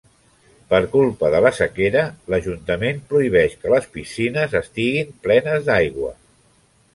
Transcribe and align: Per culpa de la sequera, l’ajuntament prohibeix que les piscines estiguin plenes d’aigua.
Per 0.73 0.77
culpa 0.93 1.29
de 1.35 1.41
la 1.45 1.51
sequera, 1.57 2.01
l’ajuntament 2.35 3.03
prohibeix 3.11 3.53
que 3.61 3.75
les 3.75 3.87
piscines 3.99 4.57
estiguin 4.63 5.13
plenes 5.29 5.69
d’aigua. 5.71 6.11